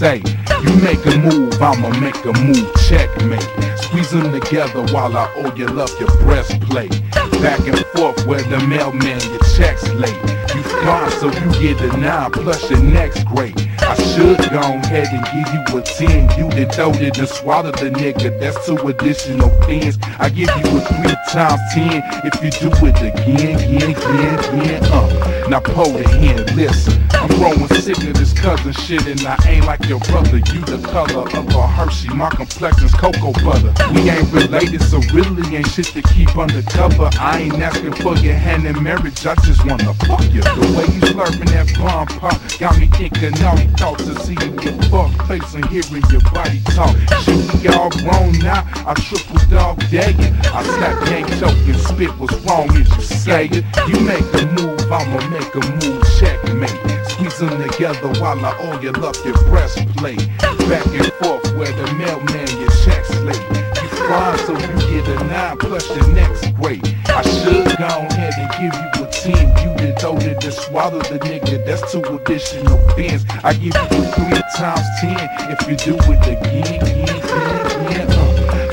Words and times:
say, 0.00 0.22
you 0.64 0.76
make 0.80 1.04
a 1.04 1.18
move, 1.18 1.60
I'ma 1.60 1.90
make 2.00 2.24
a 2.24 2.32
move, 2.32 2.72
checkmate. 2.88 3.44
Squeeze 3.76 4.10
them 4.12 4.32
together 4.32 4.80
while 4.94 5.14
I 5.14 5.28
oil 5.36 5.78
up 5.78 5.90
your 6.00 6.08
breastplate. 6.22 6.98
Back 7.42 7.60
and 7.68 7.84
forth 7.92 8.24
where 8.24 8.42
the 8.42 8.60
mailman 8.66 9.20
your 9.28 9.44
checks 9.54 9.86
late. 9.90 10.16
You 10.54 10.62
fly 10.62 11.06
so 11.20 11.26
you 11.26 11.52
get 11.60 11.82
a 11.82 11.94
nine 11.98 12.30
plus 12.30 12.70
your 12.70 12.82
next 12.82 13.24
grade. 13.24 13.54
I 13.80 13.94
should 13.94 14.38
go 14.50 14.60
ahead 14.60 15.08
and 15.12 15.24
give 15.34 15.52
you 15.52 15.78
a 15.78 15.82
10. 15.82 16.38
You 16.38 16.48
done 16.48 16.70
throwed 16.72 17.02
it 17.02 17.18
and 17.18 17.28
swallowed 17.28 17.76
the 17.76 17.90
nigga. 17.90 18.40
That's 18.40 18.64
two 18.64 18.78
additional 18.88 19.50
pins. 19.66 19.98
I 20.18 20.30
give 20.30 20.48
you 20.48 20.78
a 20.78 20.80
three 20.80 21.14
times 21.32 21.60
10 21.74 22.02
if 22.24 22.42
you 22.42 22.50
do 22.50 22.86
it 22.86 22.96
again, 23.02 23.56
again, 23.56 23.90
again, 23.90 24.60
again. 24.60 24.84
Uh. 24.92 25.30
Now 25.50 25.58
pull 25.58 25.90
the 25.90 26.08
hand, 26.08 26.54
listen. 26.54 27.02
I'm 27.10 27.26
growing 27.38 27.66
sick 27.82 27.98
of 27.98 28.14
this 28.14 28.32
cousin 28.32 28.72
shit, 28.72 29.04
and 29.08 29.20
I 29.26 29.36
ain't 29.48 29.66
like 29.66 29.84
your 29.86 29.98
brother. 29.98 30.38
You 30.38 30.60
the 30.62 30.78
color 30.92 31.26
of 31.26 31.48
a 31.48 31.66
Hershey, 31.66 32.08
my 32.14 32.30
complexion's 32.30 32.94
cocoa 32.94 33.32
butter. 33.42 33.74
We 33.92 34.08
ain't 34.08 34.32
related, 34.32 34.80
so 34.80 35.00
really 35.12 35.56
ain't 35.56 35.66
shit 35.66 35.86
to 35.86 36.02
keep 36.02 36.38
undercover. 36.38 37.10
I 37.18 37.40
ain't 37.50 37.54
asking 37.54 37.94
for 37.94 38.14
your 38.18 38.34
hand 38.34 38.64
in 38.64 38.80
marriage, 38.80 39.26
I 39.26 39.34
just 39.42 39.66
wanna 39.66 39.92
fuck 40.06 40.22
you. 40.30 40.42
The 40.42 40.74
way 40.78 40.86
you 40.94 41.02
slurping 41.02 41.50
that 41.50 41.66
bomb 41.82 42.06
pop 42.06 42.38
got 42.60 42.78
me 42.78 42.86
thinking 42.86 43.34
naughty 43.42 43.66
thoughts 43.74 44.06
of 44.06 44.22
seeing 44.22 44.54
your 44.62 44.78
fuck 44.86 45.10
face 45.26 45.54
and 45.54 45.66
hearing 45.66 46.04
your 46.14 46.22
body 46.30 46.62
talk. 46.78 46.94
Shit, 47.26 47.42
we 47.58 47.68
all 47.74 47.90
grown 47.90 48.38
now. 48.38 48.62
I 48.86 48.94
triple 48.94 49.42
dog 49.50 49.82
dagging. 49.90 50.34
I 50.54 50.62
slap 50.62 50.94
gang 51.10 51.19
choke 51.38 51.56
and 51.66 51.76
spit 51.76 52.10
what's 52.18 52.34
wrong 52.46 52.70
as 52.76 52.88
you 52.96 53.02
say 53.02 53.46
it. 53.46 53.64
You 53.88 54.00
make 54.00 54.24
a 54.34 54.46
move, 54.56 54.80
I'ma 54.90 55.20
make 55.30 55.54
a 55.54 55.60
move, 55.80 56.02
checkmate. 56.18 56.78
Squeeze 57.10 57.38
them 57.38 57.62
together 57.62 58.08
while 58.20 58.44
I 58.44 58.52
oil 58.64 59.04
up 59.04 59.16
your 59.24 59.34
breastplate. 59.48 60.26
Back 60.68 60.86
and 60.86 61.12
forth 61.20 61.54
where 61.56 61.72
the 61.72 61.94
mailman 61.94 62.48
your 62.60 62.70
checks 62.84 63.10
late. 63.20 63.42
You 63.82 63.88
fine 64.08 64.38
so 64.38 64.52
you 64.52 65.02
get 65.02 65.08
a 65.08 65.24
nine 65.24 65.58
plus 65.58 65.88
your 65.94 66.06
next 66.08 66.50
grade. 66.56 66.82
I 67.08 67.22
should 67.22 67.66
go 67.78 67.86
ahead 67.86 68.34
and 68.38 68.50
give 68.58 68.74
you 68.80 69.04
a 69.04 69.10
ten. 69.10 69.86
You 69.86 69.94
told 69.96 70.22
it 70.22 70.40
to 70.40 70.52
swallow 70.52 71.00
the 71.00 71.18
nigga. 71.18 71.64
That's 71.66 71.92
two 71.92 72.02
additional 72.14 72.78
fins. 72.94 73.24
I 73.44 73.52
give 73.52 73.74
you 73.74 74.04
three 74.14 74.42
times 74.56 74.86
ten 75.00 75.28
if 75.50 75.68
you 75.68 75.76
do 75.76 75.96
it 75.96 76.26
again, 76.26 76.82
again, 76.82 77.16
again, 77.16 77.86
again. 77.86 78.09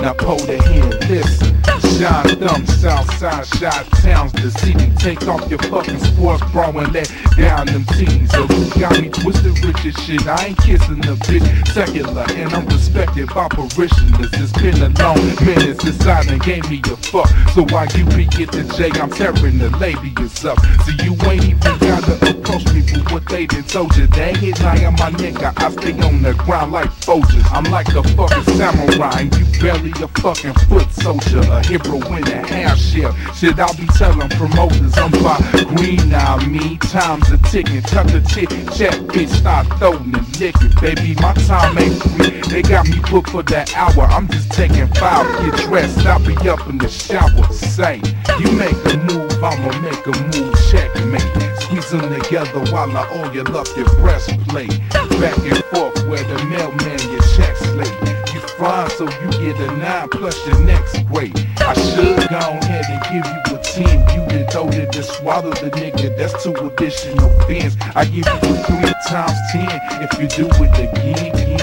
Now 0.07 0.13
pull 0.13 0.37
the 0.37 0.57
hand, 0.63 0.93
listen. 1.09 1.57
Shine 1.99 2.39
thumb, 2.39 2.65
Southside, 2.65 3.45
shot 3.59 3.85
towns, 4.01 4.31
city. 4.59 4.89
Take 4.97 5.27
off 5.27 5.49
your 5.49 5.59
fucking 5.59 5.99
sports 5.99 6.43
bra 6.51 6.69
and 6.69 6.93
let 6.93 7.11
down 7.35 7.67
them 7.67 7.83
teens. 7.85 8.31
So 8.31 8.47
you 8.47 8.69
got 8.79 9.01
me 9.01 9.09
twisted 9.09 9.59
rich 9.65 9.85
as 9.85 9.95
shit. 10.05 10.25
I 10.25 10.47
ain't 10.47 10.57
kissing 10.59 11.01
the 11.01 11.15
bitch, 11.27 11.67
secular, 11.73 12.25
and 12.29 12.53
I'm 12.53 12.65
respected 12.67 13.27
by 13.33 13.49
parishioners. 13.49 14.31
It's 14.33 14.51
been 14.53 14.81
a 14.81 14.89
long 15.03 15.19
minute 15.43 15.81
since 15.81 16.05
I 16.05 16.23
done 16.23 16.39
gave 16.39 16.69
me 16.69 16.81
a 16.85 16.95
fuck. 16.95 17.27
So 17.51 17.63
while 17.65 17.87
you 17.87 18.05
be 18.05 18.25
the 18.25 18.63
J, 18.77 18.91
I'm 19.01 19.09
tearing 19.09 19.57
the 19.57 19.69
labias 19.75 20.45
up. 20.45 20.57
So 20.85 20.91
you 21.03 21.13
ain't 21.29 21.43
even 21.43 21.79
gotta 21.79 22.15
approach 22.31 22.65
me 22.73 22.81
for 22.81 23.13
what 23.13 23.27
they 23.27 23.45
done 23.45 23.63
told 23.63 23.95
you. 23.97 24.07
They 24.07 24.33
hit 24.35 24.61
like 24.61 24.83
my 24.83 25.11
nigga. 25.11 25.51
I 25.61 25.71
stay 25.71 25.99
on 25.99 26.21
the 26.21 26.33
ground 26.33 26.71
like 26.71 26.89
Folgers. 26.91 27.43
I'm 27.51 27.65
like 27.65 27.89
a 27.89 28.03
fucking 28.03 28.55
samurai, 28.55 29.21
and 29.21 29.35
you 29.35 29.61
barely 29.61 29.96
a 30.01 30.07
fucking 30.21 30.53
foot 30.67 30.89
soldier. 30.91 31.39
A 31.51 31.65
hero 31.65 31.97
in 32.15 32.27
a 32.27 32.47
half 32.47 32.77
shell. 32.77 33.13
Shit, 33.33 33.59
I'll 33.59 33.75
be 33.75 33.87
telling 33.97 34.29
promoters 34.29 34.97
I'm 34.97 35.11
by 35.23 35.39
green 35.75 36.09
now. 36.09 36.37
Me 36.47 36.77
time's 36.77 37.29
a 37.31 37.37
ticking. 37.49 37.81
Tuck 37.81 38.07
the 38.07 38.21
chick, 38.21 38.49
check, 38.75 38.93
bitch, 39.13 39.29
start 39.29 39.67
throwing 39.79 40.11
the 40.11 40.21
liquor. 40.39 40.69
Baby, 40.81 41.15
my 41.21 41.33
time 41.47 41.77
ain't 41.77 42.01
free. 42.03 42.41
They 42.51 42.61
got 42.61 42.87
me 42.87 42.99
booked 43.09 43.29
for 43.29 43.43
that 43.43 43.75
hour. 43.75 44.05
I'm 44.05 44.27
just 44.27 44.51
taking 44.51 44.87
five. 44.95 45.25
Get 45.43 45.67
dressed, 45.67 46.05
I'll 46.05 46.19
be 46.19 46.35
up 46.49 46.67
in 46.67 46.77
the 46.77 46.89
shower. 46.89 47.51
Say, 47.53 48.01
you 48.39 48.51
make 48.53 48.77
a 48.85 48.97
move, 49.05 49.43
I'ma 49.43 49.79
make 49.81 50.05
a 50.05 50.11
move. 50.33 50.55
Checkmate. 50.69 51.61
Squeeze 51.61 51.91
them 51.91 52.21
together 52.21 52.59
while 52.71 52.95
I 52.95 53.07
oil 53.11 53.57
up 53.57 53.67
your 53.75 53.85
breastplate. 54.01 54.79
Back 55.19 55.37
and 55.39 55.63
forth 55.65 56.07
where 56.07 56.23
the 56.23 56.43
mailman 56.45 57.11
your 57.11 57.21
checks 57.35 57.65
late. 57.71 58.16
So 58.57 59.03
you 59.03 59.29
get 59.33 59.59
a 59.59 59.77
nine 59.77 60.09
plus 60.09 60.47
your 60.47 60.59
next 60.61 61.05
grade. 61.05 61.37
I 61.59 61.75
should 61.75 62.27
go 62.27 62.37
ahead 62.37 62.85
and 62.89 63.03
give 63.03 63.31
you 63.31 63.55
a 63.55 63.61
10. 63.61 63.99
You 64.15 64.27
done 64.27 64.51
told 64.51 64.73
it 64.73 64.91
to 64.93 65.03
swallow 65.03 65.51
the 65.51 65.69
nigga. 65.69 66.17
That's 66.17 66.43
two 66.43 66.53
additional 66.53 67.29
fins. 67.41 67.77
I 67.93 68.05
give 68.05 68.25
you 68.25 68.55
three 68.65 68.93
times 69.07 69.37
10 69.51 69.69
if 70.01 70.19
you 70.19 70.27
do 70.27 70.47
it 70.49 70.73
again, 70.73 71.35
again, 71.35 71.61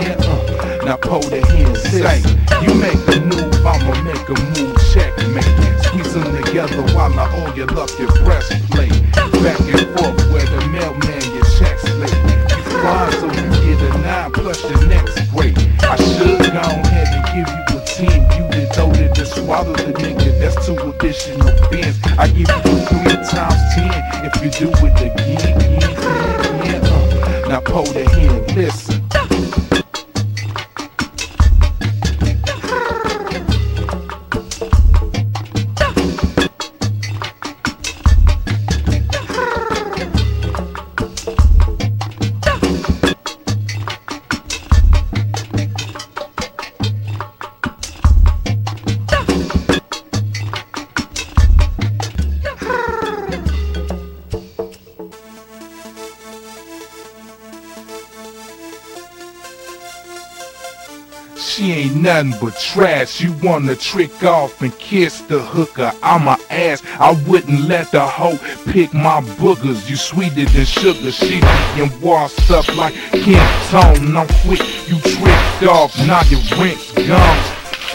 again. 0.00 0.16
Uh. 0.22 0.84
Now 0.86 0.96
pull 0.96 1.20
the 1.20 1.44
hand, 1.44 1.76
say, 1.76 2.22
you 2.64 2.72
make 2.80 2.96
a 3.14 3.20
move, 3.20 3.66
I'ma 3.66 4.02
make 4.02 4.28
a 4.30 4.40
move, 4.56 4.76
checkmate. 4.94 5.84
Squeeze 5.84 6.14
them 6.14 6.44
together 6.44 6.82
while 6.94 7.12
I 7.20 7.28
oil 7.44 7.78
up 7.78 7.90
your 7.98 8.08
breastplate. 8.24 8.65
Ain't 61.72 61.96
nothing 61.96 62.34
but 62.40 62.58
trash. 62.58 63.20
You 63.20 63.32
wanna 63.42 63.74
trick 63.74 64.22
off 64.22 64.62
and 64.62 64.76
kiss 64.78 65.20
the 65.22 65.40
hooker. 65.40 65.92
I'm 66.02 66.28
a 66.28 66.38
ass. 66.50 66.82
I 66.98 67.12
wouldn't 67.26 67.62
let 67.62 67.90
the 67.90 68.06
hoe 68.06 68.38
pick 68.70 68.94
my 68.94 69.20
boogers. 69.38 69.88
You 69.90 69.96
sweeter 69.96 70.44
than 70.44 70.64
sugar. 70.64 71.10
She 71.10 71.40
being 71.74 72.00
washed 72.00 72.50
up 72.50 72.68
like 72.76 72.94
Kim. 73.10 73.40
I'm 73.72 74.26
quick. 74.46 74.62
You 74.88 74.98
tricked 75.00 75.62
off. 75.68 75.96
Now 76.06 76.22
your 76.30 76.40
rent's 76.58 76.92
gone. 76.92 76.95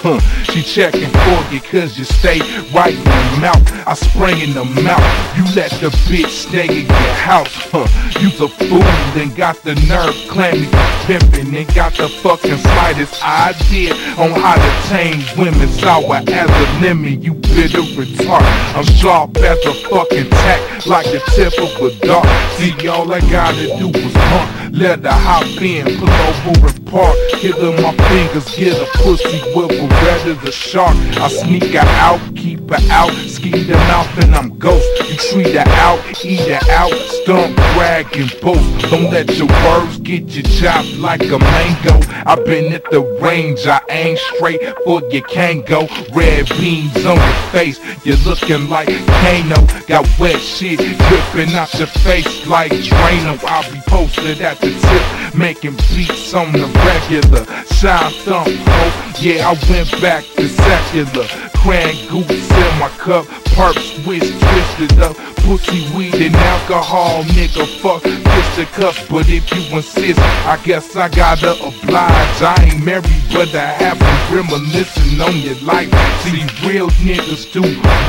Huh. 0.03 0.19
She 0.49 0.63
checking 0.63 1.09
for 1.09 1.53
you 1.53 1.61
cause 1.61 1.95
you 1.95 2.05
stay 2.05 2.39
right 2.73 2.95
in 2.95 3.03
the 3.03 3.37
mouth. 3.39 3.61
I 3.87 3.93
spray 3.93 4.41
in 4.41 4.53
the 4.55 4.65
mouth. 4.65 5.37
You 5.37 5.45
let 5.53 5.69
the 5.77 5.89
bitch 6.09 6.49
stay 6.49 6.65
in 6.65 6.87
your 6.87 7.13
house. 7.21 7.53
Huh. 7.69 7.85
You's 8.19 8.41
a 8.41 8.47
fool 8.47 8.81
and 9.21 9.35
got 9.35 9.57
the 9.61 9.75
nerve 9.85 10.15
claiming 10.27 10.63
you 10.63 10.87
pimping 11.05 11.55
and 11.55 11.75
got 11.75 11.93
the 11.93 12.09
fucking 12.09 12.57
slightest 12.57 13.21
idea 13.23 13.93
on 14.17 14.31
how 14.31 14.55
to 14.57 14.89
tame 14.89 15.21
women 15.37 15.69
sour 15.69 16.15
as 16.15 16.49
a 16.49 16.81
lemon. 16.81 17.21
You 17.21 17.35
bitter 17.35 17.85
retard. 17.93 18.41
I'm 18.73 18.85
sharp 18.85 19.37
as 19.37 19.63
a 19.65 19.73
fucking 19.87 20.31
tack 20.31 20.85
like 20.87 21.05
the 21.05 21.21
tip 21.35 21.53
of 21.61 21.77
a 21.77 21.93
dart. 22.07 22.25
See, 22.57 22.87
all 22.87 23.13
I 23.13 23.19
gotta 23.29 23.67
do 23.77 23.87
was 23.87 24.13
hunt. 24.15 24.60
Let 24.81 25.03
her 25.03 25.11
hop 25.11 25.61
in, 25.61 25.85
pull 25.99 26.09
over 26.09 26.73
and 26.73 26.87
park. 26.87 27.15
Hit 27.37 27.53
her 27.53 27.71
my 27.83 27.93
fingers, 28.09 28.55
get 28.55 28.81
a 28.81 28.85
pussy 28.97 29.39
wiggle, 29.53 29.87
red 29.87 30.27
as 30.27 30.43
a 30.43 30.51
shark. 30.51 30.97
I 31.21 31.27
sneak 31.27 31.65
her 31.75 31.87
out, 32.01 32.19
keep 32.41 32.69
her 32.71 32.77
out, 32.89 33.13
ski 33.29 33.51
the 33.51 33.73
mouth 33.73 34.17
and 34.23 34.33
I'm 34.33 34.57
ghost. 34.57 34.87
You 35.09 35.15
treat 35.15 35.55
her 35.55 35.71
out, 35.85 35.99
eat 36.25 36.47
her 36.49 36.71
out, 36.71 36.91
stump, 36.91 37.55
brag 37.75 38.07
and 38.17 38.33
boast. 38.41 38.89
Don't 38.89 39.11
let 39.11 39.29
your 39.37 39.47
words 39.47 39.99
get 39.99 40.23
you 40.23 40.41
chopped 40.41 40.93
like 40.97 41.23
a 41.23 41.37
mango. 41.37 41.99
I've 42.25 42.43
been 42.45 42.73
at 42.73 42.83
the 42.89 43.01
range, 43.21 43.67
I 43.67 43.81
aim 43.89 44.17
straight 44.17 44.61
for 44.83 45.01
you 45.11 45.21
can't 45.23 45.65
go. 45.65 45.87
Red 46.13 46.49
beans 46.49 47.05
on 47.05 47.17
your 47.17 47.51
face, 47.51 47.79
you're 48.03 48.23
looking 48.25 48.69
like 48.69 48.87
Kano. 48.87 49.61
Got 49.87 50.07
wet 50.19 50.41
shit 50.41 50.79
dripping 50.79 51.53
out 51.55 51.73
your 51.75 51.87
face 51.87 52.47
like 52.47 52.71
Drano. 52.71 53.39
I'll 53.45 53.71
be 53.71 53.79
posted 53.87 54.41
at 54.41 54.59
the 54.59 54.71
tip, 54.71 55.37
making 55.37 55.75
beats 55.93 56.33
on 56.33 56.51
the 56.53 56.65
regular. 56.89 57.45
Shine 57.77 58.11
thumb, 58.23 58.47
oh, 58.47 59.13
yeah, 59.19 59.49
I 59.49 59.69
went 59.69 59.91
back 60.01 60.23
to 60.35 60.47
secular. 60.47 61.27
Cran 61.61 61.93
goose 62.09 62.30
in 62.39 62.79
my 62.79 62.89
cup, 62.97 63.25
perp 63.55 63.77
switch 64.03 64.29
twisted 64.39 64.99
up. 64.99 65.15
pussy, 65.41 65.87
weed, 65.95 66.15
and 66.15 66.35
alcohol, 66.35 67.23
nigga. 67.23 67.65
Fuck 67.81 68.03
fist 68.03 68.71
cups, 68.73 69.07
but 69.09 69.27
if 69.29 69.51
you 69.51 69.77
insist, 69.77 70.19
I 70.19 70.59
guess 70.63 70.95
I 70.95 71.09
gotta 71.09 71.51
oblige. 71.53 72.41
I 72.41 72.55
ain't 72.71 72.83
married, 72.83 73.23
but 73.33 73.53
I 73.53 73.65
have 73.65 73.99
been 73.99 74.37
reminiscing 74.37 75.19
on 75.21 75.35
your 75.37 75.55
life. 75.61 75.89
See, 76.21 76.43
real 76.67 76.89
niggas 77.01 77.51
do 77.51 77.61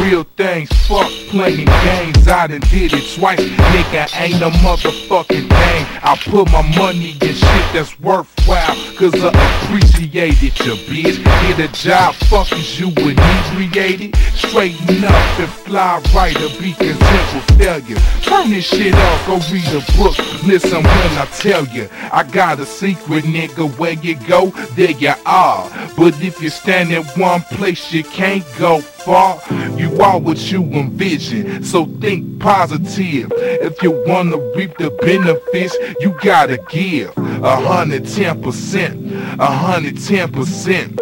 real 0.02 0.24
things. 0.36 0.68
Fuck 0.86 1.10
playing 1.30 1.66
games, 1.66 2.28
I 2.28 2.46
done 2.46 2.60
did 2.70 2.92
it 2.92 3.18
twice. 3.18 3.40
Nigga 3.40 4.20
ain't 4.20 4.42
a 4.42 4.50
motherfucking 4.58 5.48
thing. 5.48 5.86
I 6.02 6.16
put 6.24 6.50
my 6.50 6.62
money 6.76 7.16
in 7.20 7.34
shit 7.34 7.66
that's 7.72 7.98
worthwhile, 8.00 8.76
cause 8.96 9.14
I 9.16 9.30
appreciate 9.64 10.42
it, 10.42 10.58
you 10.60 10.74
bitch. 10.88 11.24
Get 11.24 11.58
a 11.58 11.72
job, 11.72 12.14
fuck 12.14 12.52
is 12.52 12.78
you 12.78 12.88
inebriated? 12.88 14.11
Straighten 14.34 15.04
up 15.04 15.38
and 15.40 15.50
fly 15.50 16.02
right 16.14 16.36
or 16.36 16.48
be 16.60 16.72
content 16.72 17.34
with 17.34 17.58
failure. 17.58 17.96
Turn 18.22 18.50
this 18.50 18.64
shit 18.64 18.94
off, 18.94 19.26
go 19.26 19.34
read 19.52 19.66
a 19.68 19.80
book. 19.96 20.18
Listen 20.44 20.82
when 20.82 21.18
I 21.18 21.26
tell 21.32 21.66
you, 21.66 21.88
I 22.12 22.24
got 22.24 22.60
a 22.60 22.66
secret, 22.66 23.24
nigga. 23.24 23.70
Where 23.78 23.92
you 23.92 24.16
go, 24.26 24.46
there 24.74 24.90
you 24.90 25.14
are. 25.26 25.70
But 25.96 26.20
if 26.22 26.42
you 26.42 26.50
stand 26.50 26.92
in 26.92 27.04
one 27.20 27.42
place, 27.42 27.92
you 27.92 28.04
can't 28.04 28.44
go 28.58 28.80
far. 28.80 29.40
You 29.76 30.00
are 30.00 30.18
what 30.18 30.38
you 30.50 30.62
envision, 30.62 31.64
so 31.64 31.86
think 31.86 32.40
positive. 32.40 33.30
If 33.34 33.82
you 33.82 34.02
wanna 34.06 34.38
reap 34.54 34.76
the 34.78 34.90
benefits, 34.90 35.76
you 36.00 36.16
gotta 36.22 36.58
give 36.68 37.16
a 37.16 37.56
hundred 37.56 38.06
ten 38.06 38.42
percent, 38.42 39.12
a 39.38 39.46
hundred 39.46 40.00
ten 40.02 40.30
percent. 40.32 41.00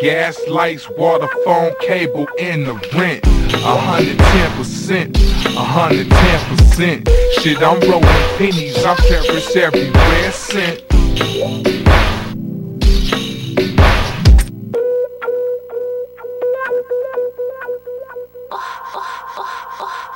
Gas, 0.00 0.40
lights, 0.48 0.88
water, 0.90 1.28
phone, 1.44 1.72
cable, 1.80 2.26
and 2.40 2.66
the 2.66 2.74
rent. 2.94 3.22
110%, 3.22 5.12
110%. 5.12 7.08
Shit, 7.40 7.58
I'm 7.58 7.80
rolling 7.88 8.08
pennies, 8.36 8.84
I 8.84 8.96
cherish 8.96 9.56
every 9.56 9.90
red 9.90 10.32
cent. 10.32 10.82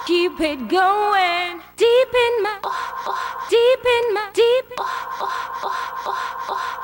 Keep 0.06 0.40
it 0.40 0.68
going 0.68 1.60
deep 1.76 2.14
in 2.14 2.42
my, 2.42 2.58
deep 3.48 3.84
in 3.84 4.14
my, 4.14 4.30
deep. 4.34 4.64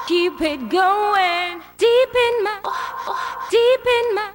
Keep 0.06 0.40
it 0.42 0.68
going 0.68 1.62
deep 1.78 2.14
in 2.14 2.44
my, 2.44 2.73
deep 3.54 3.86
in 3.86 4.14
my, 4.16 4.32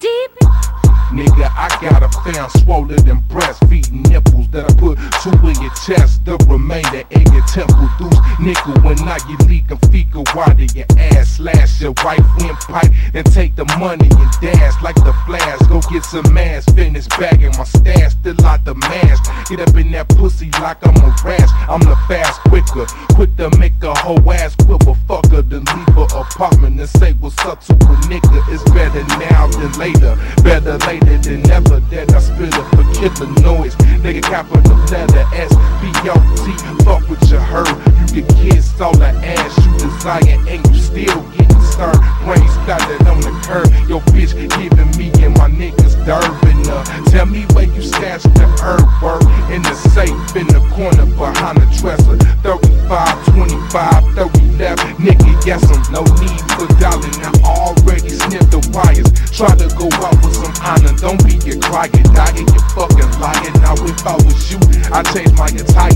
Nigga, 1.40 1.52
I 1.56 1.90
got 1.90 2.04
a 2.04 2.10
fan 2.20 2.50
swollen 2.50 3.08
and 3.08 3.24
breastfeeding 3.30 4.10
nipples 4.10 4.50
that 4.50 4.70
I 4.70 4.74
put 4.76 5.00
two 5.24 5.32
in 5.48 5.56
your 5.62 5.74
chest, 5.86 6.26
the 6.26 6.36
remainder 6.50 7.04
in 7.12 7.32
your 7.32 7.46
temple. 7.48 7.88
Deuce 7.98 8.20
nickel 8.40 8.76
when 8.84 9.00
I 9.08 9.18
get 9.20 9.48
leak 9.48 9.72
and 9.72 9.80
fecal. 9.88 10.26
Did 10.58 10.76
your 10.76 10.86
ass 10.98 11.38
slash 11.38 11.80
your 11.80 11.94
wife 12.04 12.26
windpipe 12.38 12.92
and 13.14 13.26
take 13.32 13.56
the 13.56 13.64
money 13.80 14.10
and 14.12 14.32
dash 14.42 14.82
like 14.84 14.96
the 14.96 15.14
flash? 15.26 15.60
Go 15.70 15.80
get 15.90 16.04
some 16.04 16.38
ass, 16.38 16.66
finish 16.76 17.08
bagging 17.08 17.56
my 17.58 17.64
stash, 17.64 18.12
still 18.12 18.46
out 18.46 18.66
the 18.66 18.76
mask. 18.76 19.32
Get 19.50 19.62
up 19.62 19.76
in 19.76 19.92
that 19.92 20.10
pussy 20.10 20.50
like 20.60 20.86
I'm 20.86 20.98
a 20.98 21.16
rash. 21.24 21.50
I'm 21.70 21.80
the 21.80 21.96
fast 22.08 22.42
quicker, 22.52 22.86
quick 23.16 23.36
to 23.38 23.50
make 23.58 23.82
a 23.84 23.94
whole 23.94 24.20
ass 24.34 24.56
quiver. 24.56 24.96
Fucker 25.08 25.48
than 25.48 25.64
leave 25.64 25.96
her 25.96 26.20
apartment 26.20 26.80
and 26.80 26.90
say 26.90 27.14
what's 27.14 27.38
up 27.46 27.62
to 27.62 27.74
a 27.74 27.96
nigga. 28.12 28.44
It's 28.52 28.64
better 28.72 29.04
now 29.18 29.48
than 29.48 29.72
later, 29.80 30.18
better 30.44 30.78
later 30.86 31.18
than 31.18 31.29
never 31.38 31.80
that 31.92 32.14
I 32.14 32.20
spit 32.20 32.54
a 32.54 32.64
killer 32.98 33.32
noise. 33.42 33.76
Nigga 34.02 34.22
capital 34.22 34.76
letter 34.92 35.26
S 35.34 35.54
B 35.82 35.92
O 36.10 36.16
T. 36.42 36.54
Fuck 36.84 37.08
with 37.10 37.30
your 37.30 37.42
hurt. 37.42 37.70
You 38.14 38.24
can 38.24 38.28
kiss 38.36 38.80
all 38.82 38.96
the 38.98 39.08
ass 39.08 39.58
you 39.66 39.72
desire 39.78 40.40
and 40.48 40.66
you 40.68 40.82
still 40.82 41.22
getting. 41.32 41.62
Started 41.62 41.99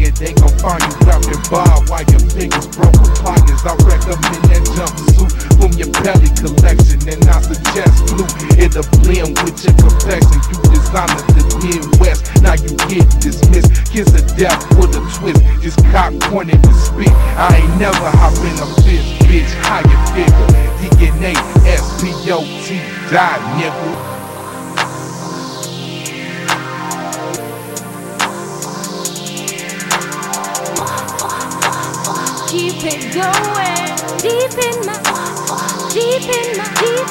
attire. 0.03 0.23
They 0.23 0.33
gon' 0.33 0.55
find 0.59 0.81
you 0.83 0.95
rapping 1.07 1.43
bar 1.49 1.83
while 1.87 2.05
your 2.07 2.23
fingers 2.31 2.67
broke 2.67 2.95
with 2.99 3.15
pliers. 3.19 3.63
I 3.63 3.75
recommend 3.83 4.43
that 4.51 4.63
jumpsuit 4.75 5.31
from 5.59 5.71
your 5.79 5.91
belly 6.03 6.31
collection, 6.39 6.99
and 7.07 7.23
I 7.27 7.41
suggest 7.41 8.07
blue. 8.11 8.27
It'll 8.59 8.83
blend 9.03 9.39
with 9.43 9.59
your 9.63 9.75
complexion. 9.79 10.39
You 10.47 10.57
designed 10.71 11.19
the 11.35 11.43
Midwest, 11.63 12.27
now 12.41 12.55
you 12.55 12.71
get 12.87 13.07
dismissed. 13.19 13.91
Kiss 13.91 14.09
of 14.15 14.25
death 14.35 14.63
with 14.77 14.95
a 14.95 15.01
twist, 15.19 15.41
just 15.61 15.79
cock 15.91 16.13
pointed 16.31 16.61
to 16.63 16.73
spit. 16.73 17.11
I 17.37 17.63
ain't 17.63 17.79
never 17.79 18.09
hop 18.19 18.35
in 18.43 18.55
a 18.59 18.67
bitch. 18.83 19.51
How 19.63 19.79
you 19.83 19.97
figure? 20.15 20.63
DNA, 21.03 21.33
S-P-O-T, 21.65 22.79
die, 23.11 23.39
nigga. 23.57 24.12
It 32.85 33.13
going 33.13 33.95
deep 34.19 34.57
in 34.59 34.85
my, 34.85 34.99
deep 35.93 36.27
in 36.27 36.57
my, 36.57 36.67
deep. 36.83 37.07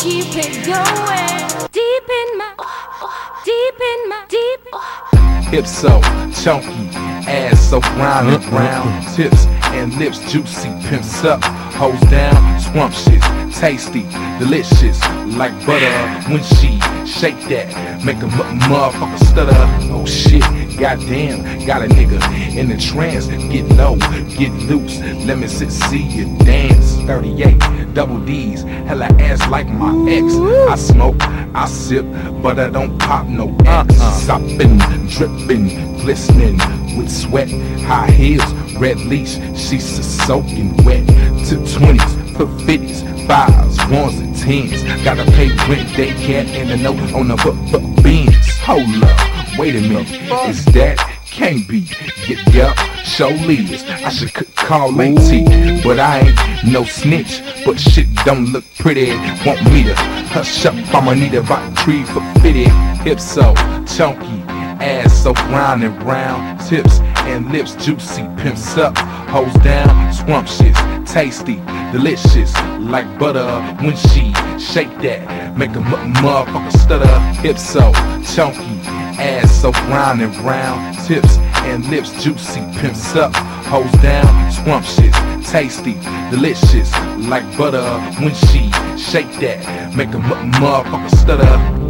Keep 0.00 0.36
it 0.36 0.64
going 0.64 1.68
deep 1.72 2.08
in 2.08 2.38
my, 2.38 2.54
deep 3.44 3.80
in 3.80 4.08
my, 4.08 4.24
deep. 4.28 4.60
Hips 5.50 5.70
so 5.76 6.00
chunky, 6.42 6.88
ass 7.28 7.70
so 7.70 7.80
round 7.98 8.28
and 8.28 8.44
round, 8.52 9.06
tips 9.16 9.46
and 9.72 9.92
lips 9.98 10.20
juicy, 10.30 10.70
pimps 10.88 11.24
up, 11.24 11.42
hoes 11.74 12.00
down, 12.02 12.60
scrumptious, 12.60 13.24
tasty, 13.58 14.02
delicious, 14.38 15.00
like 15.36 15.52
butter 15.66 16.30
when 16.30 16.42
she 16.42 16.78
shake 17.04 17.40
that, 17.48 18.04
make 18.04 18.18
a 18.18 18.26
m- 18.26 18.60
motherfucker 18.60 19.18
stutter. 19.18 19.54
Oh 19.92 20.06
shit, 20.06 20.42
goddamn, 20.80 21.66
got 21.66 21.82
a 21.82 21.86
nigga 21.86 22.18
in 22.56 22.70
the 22.70 22.76
trance. 22.78 23.26
Get 23.26 23.66
low, 23.76 23.96
get 24.36 24.50
loose, 24.68 24.98
let 25.26 25.38
me 25.38 25.46
sit, 25.46 25.70
see 25.70 26.02
you 26.02 26.24
dance. 26.38 26.96
38, 27.02 27.92
double 27.94 28.18
D's, 28.24 28.62
hella 28.62 29.06
ass 29.20 29.46
like 29.48 29.68
my 29.68 29.92
ex. 30.10 30.34
I 30.70 30.76
smoke, 30.76 31.16
I 31.54 31.66
sip, 31.66 32.06
but 32.42 32.58
I 32.58 32.70
don't 32.70 32.98
pop 32.98 33.26
no 33.26 33.54
X. 33.66 34.00
Uh-uh. 34.00 34.12
Sopping, 34.12 34.78
dripping, 35.08 35.98
glistening 35.98 36.56
with 36.96 37.10
sweat, 37.10 37.50
high 37.82 38.10
heels, 38.10 38.52
red 38.76 38.98
leash, 39.00 39.34
she's 39.54 39.98
a 39.98 40.02
soaking 40.02 40.76
wet. 40.84 41.06
To 41.50 41.56
20s, 41.56 42.34
put 42.36 42.48
50s, 42.66 43.26
fives, 43.26 43.76
ones 43.90 44.18
and 44.18 44.34
tens. 44.34 44.82
Gotta 45.04 45.24
pay 45.32 45.48
rent, 45.68 45.88
daycare, 45.90 46.46
and 46.46 46.70
a 46.70 46.76
note 46.78 47.12
on 47.12 47.28
the 47.28 47.36
book, 47.36 47.56
book 47.70 48.02
beans. 48.02 48.36
Hold 48.60 49.04
up, 49.04 49.39
wait 49.60 49.76
a 49.76 49.80
minute, 49.82 50.10
is 50.48 50.64
that? 50.72 50.96
Can't 51.26 51.68
be. 51.68 51.82
Get 52.26 52.56
up, 52.56 52.76
show 53.04 53.28
leaders. 53.28 53.84
I 53.84 54.08
should 54.08 54.32
call 54.56 54.98
AT, 54.98 55.84
but 55.84 56.00
I 56.00 56.20
ain't 56.20 56.72
no 56.72 56.82
snitch. 56.84 57.42
But 57.66 57.78
shit 57.78 58.06
don't 58.24 58.46
look 58.46 58.64
pretty. 58.78 59.10
Want 59.44 59.62
me 59.70 59.84
to 59.84 59.94
hush 60.32 60.64
up? 60.64 60.74
I'ma 60.94 61.12
need 61.12 61.34
a 61.34 61.42
rock 61.42 61.74
tree 61.76 62.04
for 62.04 62.22
fitted. 62.40 62.72
Hips 63.04 63.22
so 63.22 63.54
chunky, 63.86 64.40
ass 64.80 65.22
so 65.22 65.34
round 65.52 65.84
and 65.84 66.02
round. 66.04 66.58
Tips 66.66 66.98
and 67.28 67.52
lips 67.52 67.76
juicy, 67.84 68.22
pimps 68.38 68.78
up, 68.78 68.96
hoes 69.28 69.52
down, 69.62 70.12
scrumptious, 70.12 70.76
tasty, 71.04 71.56
delicious, 71.92 72.54
like 72.80 73.06
butter 73.18 73.60
when 73.84 73.94
she 73.94 74.32
shake 74.58 74.94
that, 75.02 75.56
make 75.56 75.70
a 75.70 75.80
motherfucker 75.80 76.72
stutter. 76.72 77.18
Hips 77.42 77.68
so 77.68 77.92
chunky, 78.34 78.80
ass 79.20 79.49
so 79.60 79.72
round 79.92 80.22
and 80.22 80.34
round, 80.38 80.96
tips 81.06 81.36
and 81.68 81.86
lips 81.90 82.10
juicy, 82.24 82.60
pimps 82.78 83.14
up, 83.14 83.34
hoes 83.66 83.92
down, 84.00 84.50
scrumptious, 84.50 85.14
tasty, 85.50 85.94
delicious, 86.30 86.90
like 87.28 87.44
butter 87.58 87.82
when 88.22 88.34
she 88.34 88.70
shake 88.96 89.30
that, 89.38 89.94
make 89.94 90.08
a 90.08 90.12
motherfucker 90.12 91.10
stutter. 91.10 91.89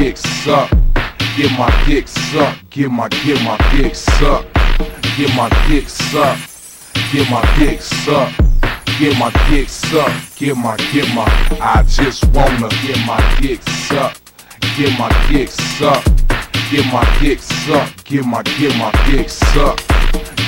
Dick 0.00 0.16
sucked, 0.16 0.72
get 1.36 1.52
my 1.58 1.70
dick 1.84 2.08
sucked, 2.08 2.70
get 2.70 2.90
my 2.90 3.06
get 3.08 3.38
my 3.44 3.58
dick 3.70 3.94
sucked, 3.94 4.48
get 5.18 5.36
my 5.36 5.50
dick 5.68 5.90
sucked, 5.90 6.40
get 7.12 7.30
my 7.30 7.42
dick 7.58 7.82
sucked, 7.82 8.34
get 8.98 9.18
my 9.18 9.30
dick 9.50 9.68
sucked, 9.68 10.38
get 10.38 10.56
my 10.56 10.74
get 10.90 11.06
my 11.14 11.26
I 11.60 11.84
just 11.86 12.24
wanna 12.32 12.70
get 12.80 12.98
my 13.06 13.20
dick 13.42 13.60
sucked, 13.62 14.32
get 14.78 14.98
my 14.98 15.10
dick 15.28 15.50
sucked, 15.50 16.08
get 16.70 16.86
my 16.90 17.04
dick 17.20 17.38
sucked, 17.40 18.04
get 18.06 18.24
my 18.24 18.42
get 18.42 18.74
my 18.78 18.90
dick 19.04 19.28
sucked, 19.28 19.86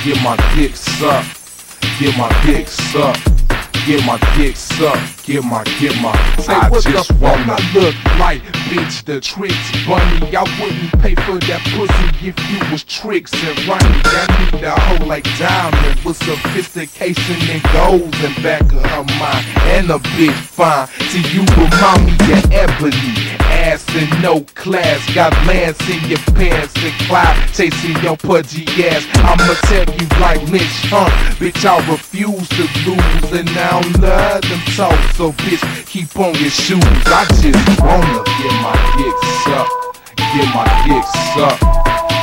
get 0.03 0.19
my 0.23 0.35
dick 0.55 0.75
sucked, 0.75 1.99
get 1.99 2.17
my 2.17 2.43
dick 2.43 2.67
sucked 2.67 3.42
get 3.85 4.05
my 4.05 4.17
dick 4.37 4.55
sucked, 4.55 5.25
get 5.25 5.43
my, 5.43 5.63
get 5.79 5.95
my. 6.01 6.13
Say 6.37 6.53
I 6.53 6.69
just 6.69 7.09
the 7.09 7.15
wanna. 7.19 7.57
Look 7.73 7.95
like, 8.17 8.41
bitch, 8.69 9.03
the 9.03 9.19
tricks 9.19 9.71
bunny. 9.85 10.35
I 10.35 10.43
wouldn't 10.59 10.91
pay 11.01 11.15
for 11.15 11.39
that 11.47 11.61
pussy 11.75 12.27
if 12.27 12.37
you 12.49 12.71
was 12.71 12.83
tricks 12.83 13.33
and 13.33 13.57
running. 13.67 14.01
That 14.03 14.51
need 14.53 14.63
a 14.63 14.79
hoe 14.79 15.05
like 15.05 15.23
diamond 15.37 15.99
with 16.05 16.17
sophistication 16.17 17.37
and 17.49 17.63
goals 17.73 18.15
in 18.23 18.43
back 18.43 18.61
of 18.61 18.85
her 18.85 19.03
mind. 19.19 19.45
And 19.75 19.89
a 19.89 19.99
bitch 20.15 20.31
fine. 20.31 20.87
See, 21.09 21.23
you 21.33 21.41
remind 21.55 22.05
me 22.05 22.33
of 22.33 22.51
Ebony 22.51 23.32
ass 23.63 23.85
and 23.95 24.09
no 24.21 24.41
class. 24.55 24.99
Got 25.15 25.31
lance 25.47 25.79
in 25.89 26.01
your 26.09 26.19
pants 26.35 26.75
and 26.75 26.93
cloud 27.07 27.35
chasing 27.53 27.97
your 28.03 28.17
pudgy 28.17 28.65
ass. 28.83 29.07
I'ma 29.23 29.53
tell 29.71 29.87
you 29.95 30.07
like 30.19 30.41
Lynch 30.51 30.79
Hunt, 30.91 31.13
bitch, 31.39 31.63
I 31.63 31.79
refuse 31.89 32.47
to 32.57 32.63
lose 32.85 33.31
and 33.31 33.49
I 33.49 33.81
don't 33.81 34.01
love 34.01 34.41
them 34.41 34.61
talk. 34.75 34.99
So 35.15 35.31
bitch, 35.43 35.63
keep 35.87 36.11
on 36.19 36.35
your 36.35 36.51
shoes. 36.51 36.83
I 37.07 37.25
just 37.39 37.63
wanna 37.79 38.21
get 38.39 38.55
my 38.65 38.75
dick 38.99 39.17
sucked, 39.43 39.73
get 40.17 40.47
my 40.51 40.67
dick 40.83 41.05
sucked, 41.33 41.63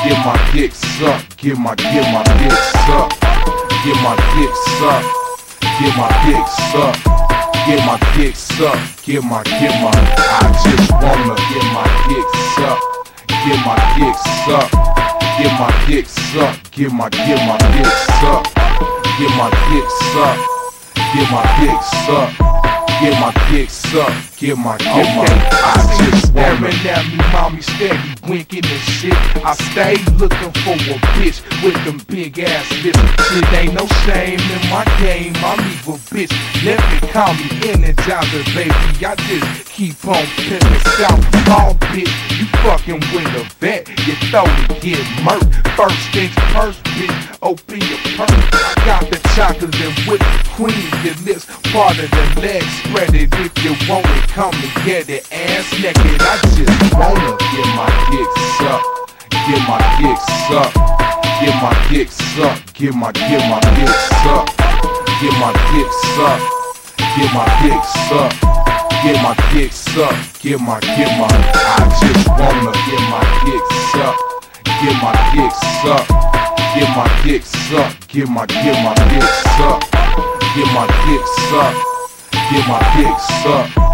get 0.05 0.19
my 0.27 0.37
dick 0.53 0.73
sucked, 0.75 1.37
get 1.39 1.57
my 1.59 1.75
get 1.75 2.07
my 2.13 2.25
dick 2.41 2.59
sucked, 2.85 3.21
get 3.85 3.97
my 4.05 4.15
dick 4.37 4.55
sucked, 4.79 5.09
get 5.81 5.93
my 5.97 6.09
dick 6.27 6.47
sucked 6.73 7.20
get 7.67 7.85
my 7.87 7.99
dick 8.17 8.35
sucked, 8.37 9.05
get 9.05 9.23
my, 9.23 9.43
get 9.45 9.75
my, 9.83 9.91
I 9.93 10.49
just 10.65 10.91
wanna 10.93 11.37
get 11.51 11.67
my 11.75 11.87
dick 12.09 12.27
sucked, 12.57 12.85
get 13.29 13.59
my 13.67 13.77
dick 13.97 14.17
sucked, 14.47 14.73
get 15.39 15.53
my 15.59 15.71
dick 15.87 16.07
sucked, 16.07 16.71
get 16.73 16.93
my, 16.93 17.09
get 17.11 17.41
my 17.47 17.59
dick 17.75 17.93
sucked, 18.21 18.55
get 19.19 19.33
my 19.37 19.51
dick 19.71 19.89
sucked, 20.13 20.43
get 21.15 21.31
my 21.31 21.45
dick 21.61 21.83
sucked, 22.07 22.50
get 23.01 23.21
my 23.21 23.33
dick 23.51 23.71
sucked, 23.71 24.37
get 24.39 24.59
my, 24.59 24.77
get 24.79 25.17
my, 25.17 25.25
I 25.27 25.97
just. 25.99 26.21
Staring 26.31 26.87
at 26.87 27.05
me, 27.11 27.19
mommy 27.33 27.61
steady 27.61 27.99
winking 28.29 28.65
and 28.65 28.83
shit. 28.95 29.15
I 29.45 29.55
stay 29.73 29.97
looking 30.15 30.53
for 30.63 30.79
a 30.79 30.97
bitch 31.19 31.43
with 31.65 31.75
them 31.85 31.99
big 32.07 32.39
ass 32.39 32.71
lips. 32.85 32.99
Shit 33.27 33.53
ain't 33.53 33.75
no 33.75 33.87
shame 34.07 34.39
in 34.39 34.63
my 34.71 34.85
game. 35.01 35.35
I'm 35.43 35.59
evil 35.73 35.99
bitch. 36.15 36.31
Let 36.65 36.79
me 36.93 37.09
call 37.11 37.35
me 37.35 37.49
Energizer, 37.67 38.45
baby. 38.55 39.05
I 39.05 39.17
just 39.27 39.71
keep 39.71 39.97
on 40.07 40.25
pimping 40.39 40.81
south. 40.97 41.21
Small 41.45 41.75
bitch, 41.91 42.15
you 42.39 42.47
fucking 42.63 43.01
with 43.13 43.43
a 43.43 43.45
vet. 43.59 43.89
You 44.07 44.15
throw 44.31 44.45
to 44.45 44.81
get 44.81 45.03
murked. 45.27 45.51
First 45.75 45.99
things 46.15 46.35
first, 46.55 46.83
bitch. 46.95 47.39
Open 47.43 47.81
your 47.81 47.99
purse. 48.15 48.47
I 48.55 48.75
got 48.87 49.11
the 49.11 49.19
chocolate 49.35 49.75
and 49.75 49.99
whipped 50.07 50.25
cream. 50.55 50.87
Your 51.03 51.15
lips 51.27 51.47
part 51.73 51.99
of 51.99 52.09
the 52.09 52.41
leg. 52.41 52.63
Spread 52.91 53.15
it 53.15 53.31
if 53.39 53.55
you 53.63 53.71
want 53.87 54.05
it. 54.05 54.27
Come 54.35 54.51
and 54.51 54.85
get 54.85 55.09
it. 55.09 55.23
Ass 55.31 55.71
naked. 55.79 56.19
I 56.27 56.35
just 56.59 56.91
wanna 56.99 57.39
get 57.39 57.69
my 57.79 57.87
dick 58.11 58.27
sucked, 58.59 59.15
get 59.31 59.63
my 59.71 59.79
dick 60.03 60.19
sucked, 60.51 60.75
get 61.39 61.55
my 61.63 61.71
dick 61.87 62.11
sucked, 62.11 62.75
get 62.75 62.93
my 62.93 63.13
get 63.15 63.47
my 63.47 63.63
dick 63.79 63.95
sucked, 64.27 64.59
get 65.23 65.35
my 65.39 65.55
dick 65.71 65.87
sucked, 66.19 66.43
get 67.15 67.31
my 67.31 67.47
dick 67.63 67.79
sucked, 68.11 68.43
get 69.07 69.23
my 69.23 69.39
dick 69.55 69.71
sucked, 69.71 70.43
get 70.43 70.59
my 70.59 70.81
get 70.83 71.15
my. 71.15 71.31
I 71.31 71.87
just 72.03 72.27
wanna 72.27 72.75
get 72.75 73.03
my 73.07 73.23
dick 73.47 73.67
sucked, 73.95 74.51
get 74.83 74.99
my 74.99 75.15
dick 75.31 75.55
sucked, 75.79 76.11
get 76.75 76.91
my 76.99 77.07
dick 77.23 77.43
sucked, 77.47 78.09
get 78.09 78.29
my 78.29 78.47
get 78.47 78.83
my 78.83 78.95
dick 79.15 79.31
sucked, 79.55 79.87
get 80.59 80.67
my 80.75 80.87
dick 81.07 81.25
sucked, 81.55 81.90
get 82.51 82.69
my 82.69 82.81
dick 82.97 83.19
sucked 83.43 83.91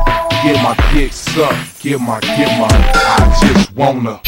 get 0.47 0.63
my 0.63 0.77
dick 0.93 1.13
sucked, 1.13 1.83
get 1.83 2.01
my, 2.01 2.21
get 2.21 2.61
my, 2.61 2.69
I 2.71 3.39
just 3.41 3.75
wanna. 3.75 4.21